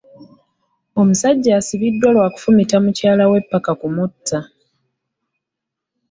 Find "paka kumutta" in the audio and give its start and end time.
3.51-4.39